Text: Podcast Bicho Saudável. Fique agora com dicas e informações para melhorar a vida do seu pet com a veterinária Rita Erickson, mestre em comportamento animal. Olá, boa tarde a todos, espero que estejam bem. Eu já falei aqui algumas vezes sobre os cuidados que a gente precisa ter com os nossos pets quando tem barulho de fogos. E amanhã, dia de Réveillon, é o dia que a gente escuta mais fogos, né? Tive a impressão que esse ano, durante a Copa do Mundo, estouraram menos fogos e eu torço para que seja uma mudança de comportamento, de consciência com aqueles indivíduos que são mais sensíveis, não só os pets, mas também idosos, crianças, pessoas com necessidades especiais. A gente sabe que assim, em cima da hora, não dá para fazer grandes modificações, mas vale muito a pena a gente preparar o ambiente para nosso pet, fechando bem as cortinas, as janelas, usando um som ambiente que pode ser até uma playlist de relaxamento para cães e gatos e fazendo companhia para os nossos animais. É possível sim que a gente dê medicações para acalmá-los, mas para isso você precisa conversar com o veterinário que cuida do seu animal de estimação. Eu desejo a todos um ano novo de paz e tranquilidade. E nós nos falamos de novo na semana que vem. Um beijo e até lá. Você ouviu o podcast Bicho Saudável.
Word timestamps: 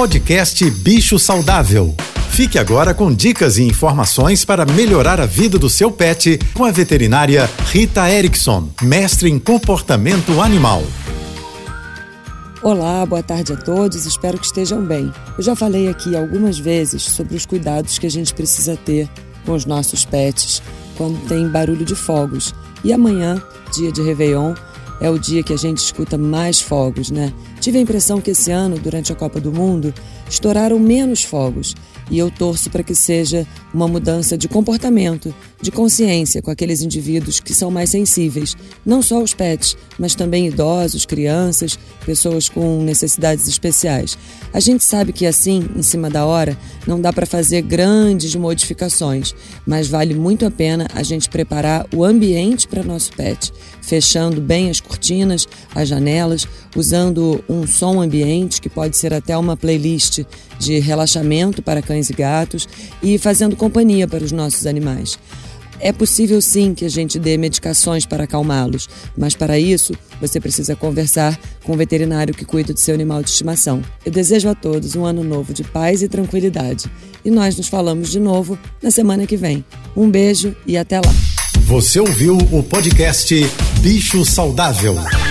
Podcast 0.00 0.70
Bicho 0.70 1.18
Saudável. 1.18 1.94
Fique 2.30 2.58
agora 2.58 2.94
com 2.94 3.12
dicas 3.12 3.58
e 3.58 3.64
informações 3.64 4.46
para 4.46 4.64
melhorar 4.64 5.20
a 5.20 5.26
vida 5.26 5.58
do 5.58 5.68
seu 5.68 5.92
pet 5.92 6.38
com 6.54 6.64
a 6.64 6.70
veterinária 6.70 7.46
Rita 7.66 8.10
Erickson, 8.10 8.70
mestre 8.80 9.28
em 9.28 9.38
comportamento 9.38 10.40
animal. 10.40 10.82
Olá, 12.62 13.04
boa 13.04 13.22
tarde 13.22 13.52
a 13.52 13.56
todos, 13.58 14.06
espero 14.06 14.38
que 14.38 14.46
estejam 14.46 14.82
bem. 14.82 15.12
Eu 15.36 15.44
já 15.44 15.54
falei 15.54 15.86
aqui 15.90 16.16
algumas 16.16 16.58
vezes 16.58 17.02
sobre 17.02 17.36
os 17.36 17.44
cuidados 17.44 17.98
que 17.98 18.06
a 18.06 18.10
gente 18.10 18.32
precisa 18.32 18.78
ter 18.78 19.06
com 19.44 19.52
os 19.52 19.66
nossos 19.66 20.06
pets 20.06 20.62
quando 20.96 21.28
tem 21.28 21.46
barulho 21.46 21.84
de 21.84 21.94
fogos. 21.94 22.54
E 22.82 22.90
amanhã, 22.90 23.42
dia 23.74 23.92
de 23.92 24.00
Réveillon, 24.00 24.54
é 25.00 25.08
o 25.08 25.18
dia 25.18 25.42
que 25.42 25.52
a 25.52 25.56
gente 25.56 25.78
escuta 25.78 26.18
mais 26.18 26.60
fogos, 26.60 27.10
né? 27.10 27.32
Tive 27.60 27.78
a 27.78 27.80
impressão 27.80 28.20
que 28.20 28.30
esse 28.30 28.50
ano, 28.50 28.78
durante 28.78 29.12
a 29.12 29.16
Copa 29.16 29.40
do 29.40 29.52
Mundo, 29.52 29.92
estouraram 30.28 30.78
menos 30.78 31.24
fogos 31.24 31.74
e 32.10 32.18
eu 32.18 32.30
torço 32.30 32.68
para 32.70 32.82
que 32.82 32.94
seja 32.94 33.46
uma 33.72 33.86
mudança 33.86 34.36
de 34.36 34.48
comportamento, 34.48 35.32
de 35.62 35.70
consciência 35.70 36.42
com 36.42 36.50
aqueles 36.50 36.82
indivíduos 36.82 37.38
que 37.38 37.54
são 37.54 37.70
mais 37.70 37.90
sensíveis, 37.90 38.56
não 38.84 39.00
só 39.00 39.22
os 39.22 39.32
pets, 39.32 39.76
mas 39.98 40.14
também 40.14 40.48
idosos, 40.48 41.06
crianças, 41.06 41.78
pessoas 42.04 42.48
com 42.48 42.82
necessidades 42.82 43.46
especiais. 43.46 44.18
A 44.52 44.58
gente 44.58 44.82
sabe 44.82 45.12
que 45.12 45.24
assim, 45.24 45.68
em 45.76 45.82
cima 45.82 46.10
da 46.10 46.26
hora, 46.26 46.58
não 46.86 47.00
dá 47.00 47.12
para 47.12 47.26
fazer 47.26 47.62
grandes 47.62 48.34
modificações, 48.34 49.34
mas 49.64 49.86
vale 49.86 50.14
muito 50.14 50.44
a 50.44 50.50
pena 50.50 50.88
a 50.94 51.02
gente 51.04 51.28
preparar 51.28 51.86
o 51.94 52.04
ambiente 52.04 52.66
para 52.66 52.82
nosso 52.82 53.12
pet, 53.12 53.52
fechando 53.80 54.40
bem 54.40 54.68
as 54.68 54.80
cortinas, 54.90 55.46
as 55.74 55.88
janelas, 55.88 56.46
usando 56.74 57.42
um 57.48 57.66
som 57.66 58.02
ambiente 58.02 58.60
que 58.60 58.68
pode 58.68 58.96
ser 58.96 59.14
até 59.14 59.36
uma 59.38 59.56
playlist 59.56 60.24
de 60.58 60.78
relaxamento 60.80 61.62
para 61.62 61.80
cães 61.80 62.10
e 62.10 62.12
gatos 62.12 62.68
e 63.02 63.16
fazendo 63.16 63.54
companhia 63.54 64.08
para 64.08 64.24
os 64.24 64.32
nossos 64.32 64.66
animais. 64.66 65.18
É 65.82 65.92
possível 65.92 66.42
sim 66.42 66.74
que 66.74 66.84
a 66.84 66.90
gente 66.90 67.18
dê 67.18 67.38
medicações 67.38 68.04
para 68.04 68.24
acalmá-los, 68.24 68.86
mas 69.16 69.34
para 69.34 69.58
isso 69.58 69.94
você 70.20 70.38
precisa 70.38 70.76
conversar 70.76 71.38
com 71.64 71.72
o 71.72 71.76
veterinário 71.76 72.34
que 72.34 72.44
cuida 72.44 72.74
do 72.74 72.78
seu 72.78 72.94
animal 72.94 73.22
de 73.22 73.30
estimação. 73.30 73.82
Eu 74.04 74.12
desejo 74.12 74.48
a 74.50 74.54
todos 74.54 74.94
um 74.94 75.06
ano 75.06 75.24
novo 75.24 75.54
de 75.54 75.64
paz 75.64 76.02
e 76.02 76.08
tranquilidade. 76.08 76.90
E 77.24 77.30
nós 77.30 77.56
nos 77.56 77.68
falamos 77.68 78.10
de 78.10 78.20
novo 78.20 78.58
na 78.82 78.90
semana 78.90 79.26
que 79.26 79.36
vem. 79.36 79.64
Um 79.96 80.10
beijo 80.10 80.54
e 80.66 80.76
até 80.76 80.98
lá. 80.98 81.14
Você 81.66 81.98
ouviu 81.98 82.36
o 82.36 82.62
podcast 82.62 83.34
Bicho 83.82 84.26
Saudável. 84.26 85.29